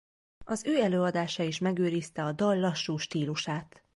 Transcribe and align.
Az 0.45 0.63
ő 0.65 0.75
előadása 0.81 1.43
is 1.43 1.59
megőrizte 1.59 2.23
a 2.23 2.31
dal 2.31 2.59
lassú 2.59 2.97
stílusát. 2.97 3.83